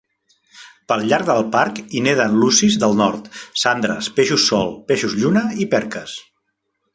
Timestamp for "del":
1.27-1.43, 2.85-2.97